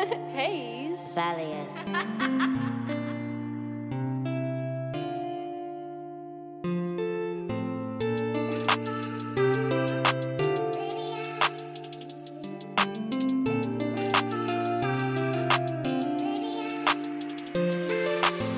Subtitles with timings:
[0.34, 1.14] Haze.
[1.14, 1.74] Valius.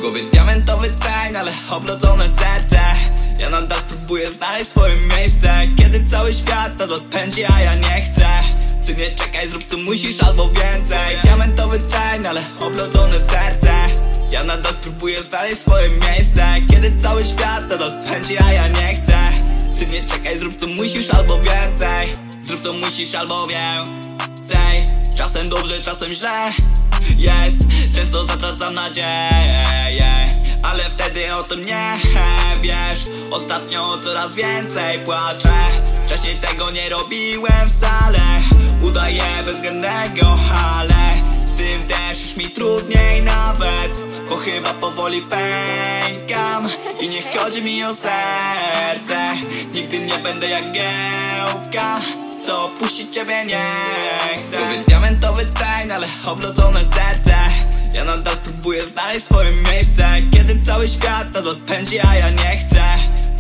[0.01, 0.91] głowie diamentowy
[1.39, 2.81] ale oblodzone serce
[3.39, 8.22] Ja nadal próbuję znaleźć swoje miejsce Kiedy cały świat nas odpędzi, a ja nie chcę
[8.93, 11.17] Ty nie czekaj, zrób co musisz albo więcej.
[11.25, 13.73] Diamentowy tań, ale oblodzone serce.
[14.31, 16.47] Ja nadal próbuję znaleźć swoje miejsce.
[16.71, 19.19] Kiedy cały świat nas odpędzi, a ja nie chcę.
[19.79, 22.15] Ty nie czekaj, zrób co musisz albo więcej.
[22.43, 24.87] Zrób co musisz albo więcej.
[25.17, 26.53] Czasem dobrze, czasem źle.
[27.17, 27.57] Jest
[27.95, 30.33] Często zatracam nadzieję.
[30.63, 31.99] Ale wtedy o tym nie
[32.63, 33.07] wiesz.
[33.31, 35.53] Ostatnio coraz więcej płaczę
[36.13, 38.21] Wcześniej tego nie robiłem wcale
[38.83, 46.69] Udaję bezwzględnego, ale Z tym też już mi trudniej nawet Bo chyba powoli pękam
[47.01, 49.19] I nie chodzi mi o serce.
[49.75, 52.01] Nigdy nie będę jak giełka
[52.47, 53.67] co puścić ciebie nie
[54.37, 54.59] chcę.
[54.59, 57.37] Głowie diamentowy tań, ale oblodzone serce.
[57.95, 62.72] Ja nadal próbuję znaleźć swoje miejsce Kiedy cały świat nas odpędzi, a ja nie chcę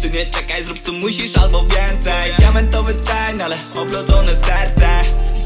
[0.02, 2.34] Ty nie czekaj, zrób co musisz albo więcej.
[2.38, 4.88] Diamentowy tań, ale oblodzone serce.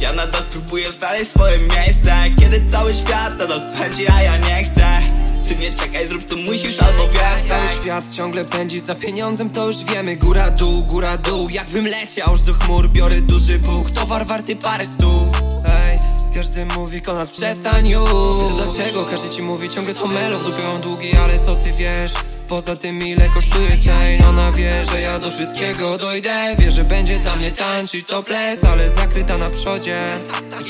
[0.01, 2.15] Ja nadal próbuję znaleźć swoje miejsce.
[2.41, 5.01] Kiedy cały świat nas odpędzi, a ja nie chcę.
[5.49, 7.49] Ty nie czekaj, zrób co musisz albo więcej.
[7.49, 10.17] Cały świat ciągle pędzi za pieniądzem, to już wiemy.
[10.17, 14.87] Góra dół, góra dół, jakbym leciał aż do chmur Biorę duży buch, towar warty parę
[14.87, 15.29] stów
[15.67, 15.99] Ej,
[16.35, 18.53] każdy mówi Konrad przestań już.
[18.57, 19.05] Dlaczego?
[19.05, 22.13] Każdy ci mówi ciągle to melo W dupie mam długi, ale co ty wiesz?
[22.49, 26.57] Poza tym ile kosztuje chain Ona wie, że ja do wszystkiego dojdę.
[26.59, 30.01] Wie, że będzie dla mnie tańczyć to ples Ale zakryta na przodzie.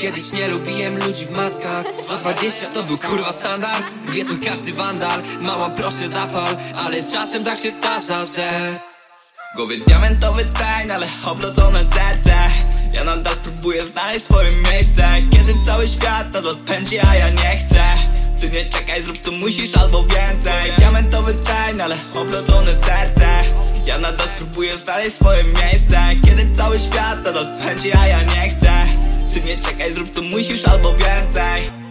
[0.01, 1.85] Kiedyś nie lubiłem ludzi w maskach.
[2.09, 3.91] Do 20 to był kurwa standard.
[4.11, 5.23] Wie to każdy wandal.
[5.41, 6.57] Mama proszę zapal.
[6.75, 8.79] Ale czasem tak się zdarza, że
[9.55, 12.35] głowie diamentowy tań, ale oblodzone serce.
[12.93, 15.07] Ja nadal próbuję znaleźć swoje miejsce.
[15.31, 19.75] Kiedy cały świat nas odpędzi, a ja nie chcę Ty nie czekaj, zrób co musisz
[19.75, 20.71] albo więcej.
[20.77, 23.27] Diamentowy tań, ale oblodzone serce.
[23.85, 25.99] Ja nadal próbuję znaleźć swoje miejsce.
[26.25, 28.71] Kiedy cały świat nas odpędzi, a ja nie chcę.
[29.33, 31.86] Ty nie czekaj, zrób co musisz albo więcej